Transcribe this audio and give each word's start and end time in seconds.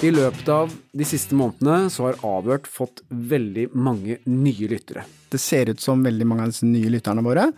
I 0.00 0.08
løpet 0.08 0.46
av 0.48 0.70
de 0.96 1.04
siste 1.04 1.36
månedene 1.36 1.90
så 1.92 2.06
har 2.06 2.22
Avhørt 2.24 2.64
fått 2.72 3.02
veldig 3.12 3.66
mange 3.76 4.14
nye 4.24 4.68
lyttere. 4.70 5.02
Det 5.28 5.36
ser 5.36 5.68
ut 5.68 5.82
som 5.84 6.00
veldig 6.00 6.24
mange 6.24 6.46
av 6.46 6.54
disse 6.54 6.64
nye 6.64 6.88
lytterne 6.88 7.20
våre, 7.20 7.50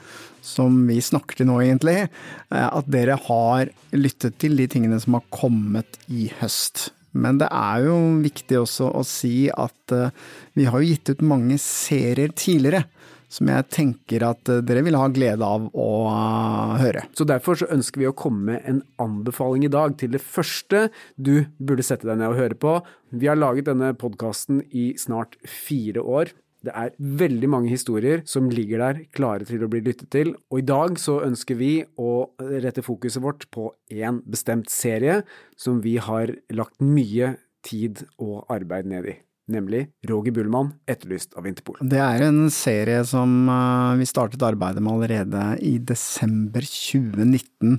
som 0.42 0.80
vi 0.88 0.96
snakker 0.98 1.38
til 1.38 1.46
nå 1.46 1.60
egentlig, 1.62 2.08
eh, 2.50 2.66
at 2.66 2.88
dere 2.90 3.14
har 3.28 3.70
lyttet 3.94 4.40
til 4.42 4.58
de 4.58 4.66
tingene 4.66 4.98
som 4.98 5.20
har 5.20 5.28
kommet 5.30 6.00
i 6.10 6.32
høst. 6.40 6.88
Men 7.14 7.38
det 7.38 7.46
er 7.46 7.86
jo 7.86 7.94
viktig 8.26 8.58
også 8.58 8.90
å 8.90 9.04
si 9.06 9.46
at 9.46 9.94
eh, 9.94 10.10
vi 10.58 10.66
har 10.66 10.82
jo 10.82 10.90
gitt 10.90 11.14
ut 11.14 11.22
mange 11.22 11.60
serier 11.62 12.34
tidligere 12.34 12.88
som 13.32 13.48
jeg 13.48 13.68
tenker 13.72 14.24
at 14.26 14.50
eh, 14.52 14.60
dere 14.66 14.84
vil 14.84 14.98
ha 14.98 15.08
glede 15.12 15.46
av 15.46 15.68
å 15.72 15.88
uh, 16.10 16.76
høre. 16.82 17.06
Så 17.16 17.26
derfor 17.28 17.58
så 17.58 17.70
ønsker 17.72 18.02
vi 18.02 18.10
å 18.10 18.16
komme 18.16 18.52
med 18.52 18.68
en 18.68 18.82
anbefaling 19.02 19.66
i 19.66 19.72
dag 19.72 19.96
til 20.00 20.12
det 20.14 20.22
første 20.22 20.88
du 21.16 21.46
burde 21.58 21.86
sette 21.86 22.08
deg 22.08 22.20
ned 22.20 22.32
og 22.32 22.40
høre 22.40 22.58
på. 22.58 22.76
Vi 23.16 23.30
har 23.30 23.40
laget 23.40 23.70
denne 23.70 23.92
podkasten 23.98 24.62
i 24.70 24.92
snart 25.00 25.38
fire 25.48 26.04
år. 26.04 26.34
Det 26.62 26.74
er 26.78 26.92
veldig 27.22 27.48
mange 27.50 27.72
historier 27.72 28.22
som 28.28 28.50
ligger 28.52 28.84
der 28.84 29.00
klare 29.16 29.46
til 29.48 29.64
å 29.64 29.70
bli 29.70 29.80
lyttet 29.82 30.12
til, 30.14 30.36
og 30.52 30.60
i 30.60 30.66
dag 30.68 30.94
så 31.00 31.18
ønsker 31.26 31.58
vi 31.58 31.72
å 31.98 32.12
rette 32.38 32.84
fokuset 32.86 33.24
vårt 33.24 33.48
på 33.54 33.72
én 33.90 34.22
bestemt 34.30 34.70
serie 34.70 35.22
som 35.58 35.82
vi 35.82 35.96
har 35.98 36.36
lagt 36.54 36.78
mye 36.78 37.34
tid 37.66 38.04
og 38.22 38.46
arbeid 38.52 38.86
ned 38.94 39.10
i 39.10 39.18
nemlig 39.50 39.86
Roger 40.08 40.34
Bullmann, 40.36 40.72
etterlyst 40.90 41.34
av 41.38 41.46
Interpol. 41.48 41.80
Det 41.82 42.00
er 42.00 42.26
en 42.28 42.46
serie 42.52 43.02
som 43.08 43.48
eh, 43.50 43.98
vi 44.00 44.08
startet 44.08 44.44
arbeidet 44.46 44.82
med 44.82 44.94
allerede 44.94 45.44
i 45.64 45.76
desember 45.82 46.64
2019, 46.66 47.78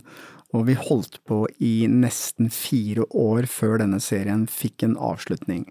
og 0.54 0.68
vi 0.68 0.78
holdt 0.78 1.20
på 1.28 1.44
i 1.64 1.88
nesten 1.90 2.52
fire 2.54 3.08
år 3.10 3.48
før 3.50 3.80
denne 3.82 4.00
serien 4.04 4.46
fikk 4.52 4.86
en 4.86 4.98
avslutning. 5.02 5.66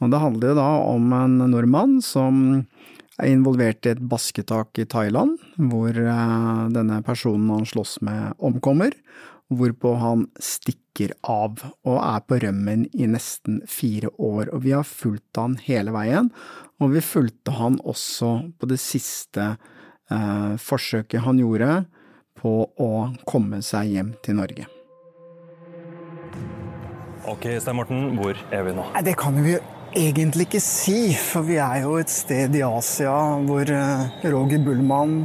Og 0.00 0.12
det 0.12 0.22
handler 0.22 0.56
da 0.56 0.68
om 0.86 1.10
en 1.12 1.40
nordmann 1.50 1.98
som 2.04 2.62
er 3.20 3.34
involvert 3.34 3.84
i 3.84 3.92
et 3.92 4.00
basketak 4.00 4.78
i 4.80 4.86
Thailand, 4.88 5.36
hvor 5.70 5.92
eh, 5.92 6.62
denne 6.76 7.02
personen 7.06 7.50
han 7.52 7.68
slåss 7.68 7.98
med, 8.06 8.38
omkommer 8.38 8.94
hvorpå 9.50 9.94
han 9.98 10.26
stikker 10.38 11.14
av 11.26 11.62
og 11.86 11.96
er 11.98 12.24
på 12.26 12.38
rømmen 12.44 12.86
i 12.92 13.08
nesten 13.10 13.60
fire 13.68 14.12
år, 14.16 14.50
og 14.54 14.64
vi 14.66 14.74
har 14.76 14.86
fulgt 14.86 15.40
han 15.40 15.56
hele 15.64 15.94
veien, 15.94 16.30
og 16.80 16.94
vi 16.94 17.02
fulgte 17.04 17.54
han 17.58 17.80
også 17.82 18.32
på 18.60 18.70
det 18.70 18.80
siste 18.82 19.54
eh, 20.10 20.54
forsøket 20.60 21.26
han 21.26 21.40
gjorde 21.42 21.82
på 22.40 22.54
å 22.80 22.92
komme 23.28 23.60
seg 23.64 23.96
hjem 23.96 24.14
til 24.24 24.38
Norge. 24.40 24.68
Ok, 27.28 27.44
Stein 27.60 27.76
Morten, 27.76 28.16
hvor 28.16 28.38
er 28.50 28.64
vi 28.64 28.72
nå? 28.74 28.86
Det 29.04 29.12
kan 29.18 29.36
vi 29.44 29.58
egentlig 29.96 30.46
ikke 30.48 30.62
si, 30.62 31.12
for 31.18 31.44
vi 31.46 31.58
er 31.60 31.82
jo 31.84 31.98
et 32.00 32.10
sted 32.10 32.54
i 32.56 32.64
Asia 32.64 33.14
hvor 33.46 33.68
eh, 33.74 34.26
Roger 34.30 34.62
Bullmann 34.64 35.16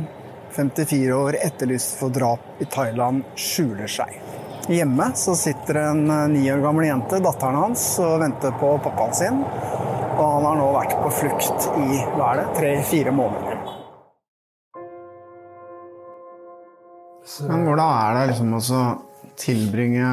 54 0.56 1.14
år, 1.14 1.36
etterlyst 1.44 1.98
for 2.00 2.09
drap 2.09 2.61
i 2.64 2.66
Thailand, 2.66 3.23
skjuler 3.36 3.89
seg. 3.92 4.16
Hjemme 4.72 5.11
så 5.16 5.36
sitter 5.36 5.75
en 5.75 6.09
eh, 6.09 6.28
ni 6.31 6.45
år 6.52 6.64
gammel 6.64 6.88
jente, 6.88 7.20
datteren 7.22 7.59
hans, 7.59 7.84
og 8.02 8.22
venter 8.23 8.56
på 8.59 8.72
pappaen 8.81 9.14
sin. 9.14 9.42
Og 10.16 10.23
han 10.23 10.48
har 10.48 10.58
nå 10.58 10.70
vært 10.73 10.95
på 11.03 11.11
flukt 11.20 11.67
i 11.83 12.00
hva 12.16 12.31
er 12.31 12.42
det, 12.42 12.48
tre-fire 12.58 13.14
måneder. 13.14 13.61
Men 17.50 17.67
hvordan 17.67 17.86
er 17.86 18.17
det 18.17 18.26
liksom 18.31 18.56
å 18.56 18.81
tilbringe 19.38 20.09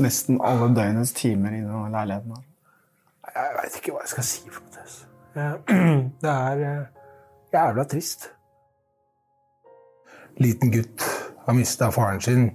nesten 0.00 0.38
alle 0.44 0.70
døgnets 0.76 1.12
timer 1.16 1.56
i 1.56 1.64
denne 1.64 1.88
leiligheten 1.92 2.36
her? 2.36 2.46
Jeg 3.30 3.56
veit 3.56 3.80
ikke 3.80 3.94
hva 3.94 4.04
jeg 4.04 4.14
skal 4.14 4.28
si 4.30 4.44
for 4.48 4.64
noe. 4.64 4.68
Det 6.24 6.30
er 6.30 6.62
eh, 6.66 6.84
jævla 7.52 7.84
trist 7.90 8.30
liten 10.42 10.72
gutt 10.74 11.06
har 11.46 11.56
mista 11.56 11.90
faren 11.94 12.20
sin. 12.24 12.50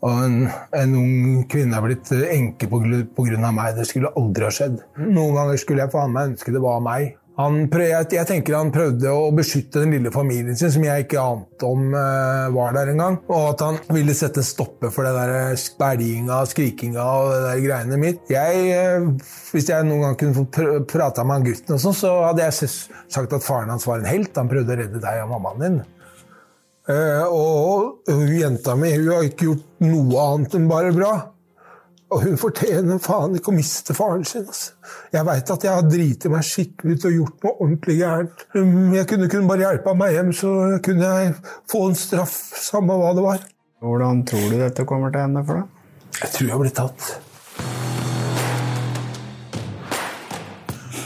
Og 0.00 0.20
en, 0.24 0.36
en, 0.72 0.92
ung 0.96 1.40
kvinne 1.50 1.76
er 1.76 1.84
blitt 1.84 2.10
enke 2.32 2.68
pga. 2.70 3.50
meg. 3.52 3.76
Det 3.76 3.88
skulle 3.88 4.12
aldri 4.16 4.46
ha 4.46 4.52
skjedd. 4.54 4.78
Noen 4.96 5.36
ganger 5.36 5.60
skulle 5.60 5.84
jeg 5.84 5.92
faen 5.92 6.14
meg 6.14 6.32
ønske 6.32 6.54
det 6.54 6.62
var 6.64 6.80
meg. 6.84 7.16
Prøvde, 7.40 8.12
jeg, 8.12 8.26
tenker 8.28 8.56
Han 8.58 8.72
prøvde 8.74 9.12
å 9.16 9.30
beskytte 9.32 9.80
den 9.80 9.94
lille 9.94 10.10
familien 10.12 10.56
sin, 10.58 10.72
som 10.74 10.82
jeg 10.84 11.06
ikke 11.06 11.22
ante 11.22 11.68
om 11.68 11.94
uh, 11.94 12.50
var 12.52 12.74
der 12.76 12.90
engang. 12.92 13.16
Og 13.30 13.54
at 13.54 13.64
han 13.64 13.78
ville 13.94 14.16
sette 14.16 14.42
en 14.42 14.48
stopper 14.48 14.92
for 14.92 15.08
det 15.08 15.14
der 15.16 15.54
og 15.54 16.50
skrikinga 16.50 17.06
og 17.06 17.30
det 17.32 17.40
der 17.46 17.62
greiene 17.64 18.00
mitt. 18.00 18.26
Jeg, 18.32 18.66
uh, 18.76 19.30
hvis 19.54 19.70
jeg 19.72 19.88
noen 19.88 20.08
gang 20.08 20.18
kunne 20.20 20.36
få 20.36 20.82
prata 20.90 21.24
med 21.24 21.38
han 21.38 21.48
gutten, 21.48 21.78
og 21.78 21.84
sånn, 21.86 21.96
så 21.96 22.12
hadde 22.26 22.44
jeg 22.44 22.72
sagt 22.74 23.38
at 23.38 23.46
faren 23.46 23.72
hans 23.72 23.88
var 23.88 24.02
en 24.02 24.10
helt. 24.10 24.36
Han 24.36 24.50
prøvde 24.50 24.76
å 24.76 24.80
redde 24.82 25.00
deg 25.00 25.24
og 25.24 25.32
mammaen 25.36 25.64
din. 25.64 25.80
Eh, 26.90 27.26
og 27.30 28.08
jenta 28.34 28.74
mi 28.78 28.90
hun 28.96 29.12
har 29.12 29.28
ikke 29.28 29.46
gjort 29.50 29.84
noe 29.84 30.24
annet 30.24 30.56
enn 30.58 30.66
bare 30.70 30.94
bra. 30.96 31.12
Og 32.10 32.24
hun 32.24 32.38
fortjener 32.40 32.98
faen 32.98 33.36
ikke 33.38 33.52
å 33.52 33.54
miste 33.54 33.94
faren 33.94 34.24
sin. 34.26 34.42
Altså. 34.50 34.72
Jeg 35.14 35.26
veit 35.28 35.52
at 35.54 35.66
jeg 35.66 35.76
har 35.76 35.86
driti 35.86 36.32
meg 36.32 36.46
skikkelig 36.48 36.96
ut 36.96 37.06
og 37.06 37.14
gjort 37.14 37.44
noe 37.46 37.52
ordentlig 37.54 37.96
gærent. 38.00 38.42
Jeg 38.96 39.06
kunne, 39.12 39.28
kunne 39.30 39.50
bare 39.52 39.66
hjelpa 39.68 39.94
meg 39.94 40.16
hjem, 40.16 40.32
så 40.34 40.54
kunne 40.82 41.12
jeg 41.14 41.36
få 41.70 41.84
en 41.86 41.98
straff, 42.00 42.34
samme 42.58 42.96
hva 42.98 43.12
det 43.14 43.26
var. 43.28 43.44
Hvordan 43.80 44.24
tror 44.26 44.48
du 44.50 44.56
dette 44.58 44.86
kommer 44.88 45.14
til 45.14 45.22
å 45.22 45.28
ende 45.28 45.44
for 45.46 45.60
deg? 45.60 45.76
Jeg 46.18 46.32
tror 46.34 46.50
jeg 46.50 46.62
blir 46.64 46.74
tatt. 46.80 47.10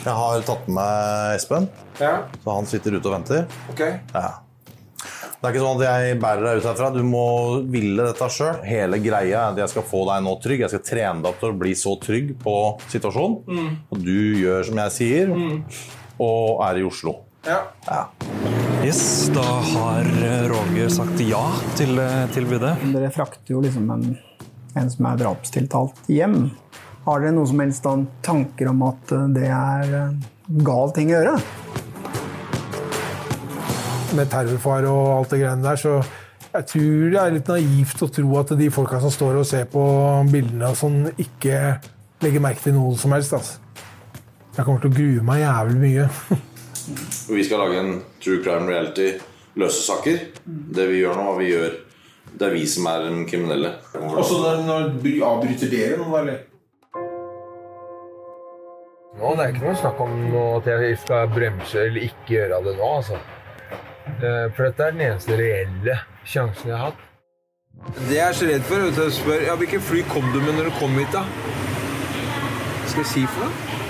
Jeg 0.05 0.17
har 0.21 0.43
tatt 0.49 0.65
med 0.69 0.77
meg 0.81 1.37
Espen, 1.37 1.69
ja. 2.01 2.17
så 2.41 2.57
han 2.57 2.67
sitter 2.69 2.97
ute 2.97 3.09
og 3.09 3.15
venter. 3.19 3.47
Okay. 3.73 4.01
Ja. 4.17 4.33
Det 5.45 5.51
er 5.51 5.59
ikke 5.59 5.65
sånn 5.67 5.83
at 5.83 6.01
jeg 6.01 6.17
bærer 6.23 6.47
deg 6.47 6.57
ut 6.57 6.67
herfra. 6.71 6.87
Du 6.95 7.03
må 7.05 7.27
ville 7.69 8.07
dette 8.07 8.27
sjøl. 8.33 8.63
Hele 8.65 8.97
greia 9.05 9.43
er 9.43 9.51
at 9.51 9.59
jeg 9.61 9.73
skal 9.75 9.83
få 9.85 9.99
deg 10.09 10.23
nå 10.25 10.31
trygg. 10.41 10.63
Jeg 10.63 10.73
skal 10.73 10.81
trene 10.87 11.21
deg 11.21 11.27
opp 11.29 11.43
til 11.43 11.51
å 11.53 11.57
bli 11.61 11.73
så 11.77 11.91
trygg 12.01 12.31
på 12.41 12.55
situasjonen. 12.89 13.35
Mm. 13.45 13.75
Og 13.93 14.01
du 14.07 14.17
gjør 14.41 14.65
som 14.71 14.81
jeg 14.81 14.95
sier, 14.95 15.35
mm. 15.37 15.59
og 16.25 16.63
er 16.65 16.81
i 16.81 16.87
Oslo. 16.89 17.13
Ja. 17.45 17.59
ja. 17.91 17.99
Yes, 18.87 19.03
da 19.37 19.45
har 19.75 20.09
Roger 20.49 20.89
sagt 20.97 21.21
ja 21.21 21.43
til 21.77 22.01
tilbudet. 22.33 22.73
Dere 22.95 23.13
frakter 23.13 23.59
jo 23.59 23.61
liksom 23.67 23.93
en, 23.99 24.07
en 24.81 24.91
som 24.97 25.11
er 25.11 25.21
drapstiltalt, 25.27 26.07
hjem. 26.09 26.39
Har 27.05 27.21
dere 27.21 27.37
noe 27.37 27.53
som 27.53 27.61
helst 27.61 27.85
tanker 28.25 28.73
om 28.73 28.81
at 28.89 29.13
det 29.37 29.53
er 29.53 29.93
gal 30.65 30.97
ting 30.97 31.13
å 31.13 31.19
gjøre? 31.19 31.37
Med 34.17 34.31
terrorfare 34.33 34.91
og 34.91 35.11
alt 35.19 35.35
det 35.35 35.43
greiene 35.43 35.67
der, 35.67 35.81
så 35.81 35.99
jeg 36.55 36.69
tror 36.71 37.11
det 37.11 37.21
er 37.21 37.35
litt 37.35 37.51
naivt 37.51 38.03
å 38.05 38.11
tro 38.15 38.39
at 38.39 38.55
de 38.59 38.71
folka 38.71 39.01
som 39.03 39.11
står 39.11 39.41
og 39.41 39.49
ser 39.49 39.67
på 39.71 39.83
bildene 40.31 40.71
og 40.71 40.79
sånn, 40.79 41.01
ikke 41.19 41.81
legger 42.23 42.43
merke 42.45 42.63
til 42.63 42.77
noe 42.77 42.95
som 43.01 43.15
helst. 43.17 43.35
Altså. 43.35 43.59
Jeg 44.55 44.63
kommer 44.63 44.83
til 44.85 44.93
å 44.93 44.97
grue 44.97 45.27
meg 45.27 45.43
jævlig 45.43 45.79
mye. 45.83 46.09
vi 47.37 47.47
skal 47.47 47.65
lage 47.65 47.81
en 47.81 47.95
true 48.23 48.43
crime 48.45 48.71
reality 48.71 49.15
løse 49.59 49.83
saker. 49.83 50.19
Det 50.45 50.87
vi 50.91 51.03
gjør 51.03 51.19
nå, 51.19 51.29
og 51.33 51.43
vi 51.43 51.51
gjør 51.53 51.81
Det 52.35 52.47
er 52.49 52.55
vi 52.55 52.65
som 52.67 52.87
er 52.91 53.05
den 53.05 53.27
kriminelle. 53.31 53.77
Og 53.95 54.25
så 54.27 54.41
når, 54.43 54.63
når 54.67 55.21
avbryter 55.23 55.71
dere 55.71 55.99
noe, 56.01 56.19
eller? 56.19 56.41
Nå, 59.15 59.29
det 59.37 59.45
er 59.45 59.53
ikke 59.53 59.69
noe 59.69 59.77
snakk 59.79 60.01
om 60.03 60.17
at 60.41 60.67
jeg 60.67 60.97
skal 61.05 61.29
bremse 61.31 61.85
eller 61.85 62.09
ikke 62.09 62.33
gjøre 62.33 62.59
det 62.65 62.73
nå. 62.81 62.89
altså. 62.97 63.21
Eh, 64.23 64.47
for 64.55 64.69
dette 64.69 64.87
er 64.87 64.95
den 64.95 65.05
eneste 65.09 65.37
reelle 65.39 65.99
sjansen 66.29 66.71
jeg 66.71 66.79
har 66.79 66.91
hatt. 66.91 67.03
Det 67.99 68.15
jeg 68.15 68.25
er 68.25 68.37
så 68.39 68.49
redd 68.49 68.67
for, 68.69 68.83
er 68.85 69.01
å 69.03 69.13
spørre 69.13 69.49
ja, 69.49 69.57
hvilket 69.59 69.83
fly 69.83 70.05
kom 70.13 70.27
du 70.33 70.39
med 70.41 70.55
når 70.55 70.71
du 70.71 70.77
kom 70.79 70.95
hit, 71.01 71.11
da? 71.13 71.25
Hva 71.25 72.93
skal 72.93 73.03
jeg 73.03 73.11
si 73.11 73.25
for 73.27 73.49
noe? 73.49 73.81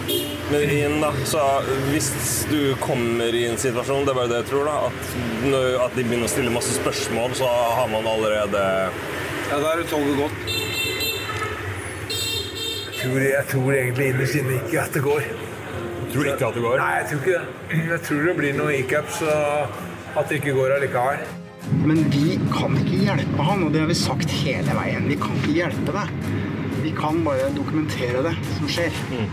Men 0.50 0.64
igjen, 0.68 0.98
da, 1.00 1.08
så 1.24 1.40
hvis 1.88 2.08
du 2.50 2.74
kommer 2.82 3.32
i 3.36 3.46
en 3.48 3.56
situasjon, 3.60 4.04
det 4.04 4.12
er 4.12 4.18
bare 4.18 4.30
det 4.32 4.40
jeg 4.42 4.48
tror, 4.50 4.68
da, 4.68 4.90
at, 4.90 5.86
at 5.86 5.96
de 5.96 6.04
begynner 6.04 6.28
å 6.28 6.32
stille 6.32 6.52
masse 6.52 6.74
spørsmål, 6.76 7.36
så 7.38 7.48
har 7.48 7.88
man 7.92 8.08
allerede 8.08 8.64
Ja, 9.48 9.56
da 9.60 9.72
er 9.72 9.80
det 9.80 9.88
toget 9.92 10.20
gått. 10.20 10.52
Jeg 12.90 13.10
tror, 13.10 13.24
jeg 13.24 13.48
tror 13.52 13.72
egentlig 13.76 14.10
innerst 14.12 14.38
inne 14.40 14.60
ikke 14.60 14.84
at 14.84 14.96
det 14.96 15.04
går. 15.04 15.32
Du 16.04 16.12
tror 16.12 16.28
ikke 16.30 16.48
at 16.48 16.56
det 16.56 16.62
går? 16.64 16.76
Nei, 16.80 16.92
jeg 16.98 17.08
tror 17.10 17.24
ikke 17.24 17.40
det. 17.40 17.80
Jeg 17.94 18.00
tror 18.06 18.22
det 18.28 18.36
blir 18.38 18.54
noe. 18.56 18.76
Og 18.84 19.93
at 20.14 20.30
det 20.30 20.40
ikke 20.40 20.54
går 20.56 20.76
allikevel. 20.76 21.24
Men 21.84 22.00
vi 22.12 22.36
kan 22.52 22.76
ikke 22.78 23.02
hjelpe 23.06 23.46
han, 23.48 23.64
og 23.64 23.72
det 23.74 23.82
har 23.82 23.90
vi 23.90 23.96
sagt 23.98 24.32
hele 24.42 24.76
veien. 24.76 25.08
Vi 25.08 25.16
kan 25.20 25.36
ikke 25.40 25.58
hjelpe 25.58 25.94
deg. 25.96 26.16
Vi 26.84 26.92
kan 26.96 27.22
bare 27.24 27.48
dokumentere 27.56 28.22
det 28.26 28.34
som 28.58 28.68
skjer. 28.70 28.98
Mm. 29.10 29.28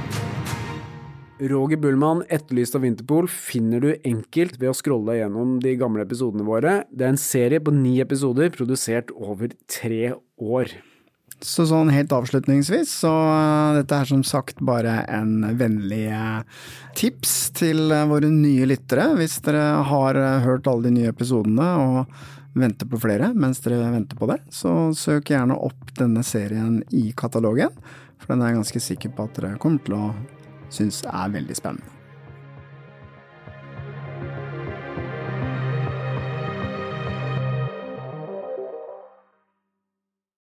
Roger 1.52 1.80
Bullmann, 1.82 2.22
etterlyst 2.30 2.76
av 2.78 2.84
Vinterpol, 2.86 3.26
finner 3.26 3.82
du 3.82 3.90
enkelt 4.06 4.60
ved 4.62 4.70
å 4.70 4.78
scrolle 4.78 5.18
gjennom 5.18 5.56
de 5.64 5.74
gamle 5.80 6.06
episodene 6.06 6.46
våre. 6.46 6.76
Det 6.94 7.08
er 7.08 7.16
en 7.16 7.20
serie 7.20 7.62
på 7.64 7.74
ni 7.74 7.96
episoder, 8.04 8.54
produsert 8.54 9.10
over 9.18 9.56
tre 9.66 10.14
år. 10.38 10.76
Så 11.42 11.66
sånn 11.66 11.90
helt 11.90 12.12
avslutningsvis, 12.14 12.92
så 13.02 13.10
uh, 13.10 13.74
dette 13.74 13.98
er 13.98 14.10
som 14.10 14.22
sagt 14.26 14.60
bare 14.62 15.00
en 15.10 15.40
vennlig 15.58 16.04
uh, 16.14 16.44
tips 16.98 17.34
til 17.58 17.90
uh, 17.90 18.06
våre 18.10 18.30
nye 18.30 18.68
lyttere. 18.70 19.08
Hvis 19.18 19.40
dere 19.46 19.64
har 19.90 20.20
hørt 20.46 20.70
alle 20.70 20.90
de 20.90 21.00
nye 21.00 21.10
episodene 21.10 21.72
og 21.82 22.14
venter 22.54 22.86
på 22.86 23.00
flere 23.02 23.32
mens 23.34 23.64
dere 23.64 23.90
venter 23.94 24.20
på 24.20 24.30
det, 24.30 24.38
så 24.54 24.92
søk 24.98 25.32
gjerne 25.34 25.58
opp 25.58 25.96
denne 25.98 26.24
serien 26.28 26.82
i 26.94 27.10
katalogen, 27.18 27.74
for 28.22 28.36
den 28.36 28.44
er 28.44 28.52
jeg 28.52 28.62
ganske 28.62 28.84
sikker 28.90 29.16
på 29.16 29.26
at 29.26 29.40
dere 29.40 29.58
kommer 29.62 29.82
til 29.88 29.98
å 29.98 30.12
synes 30.72 31.02
er 31.10 31.34
veldig 31.34 31.58
spennende. 31.58 32.01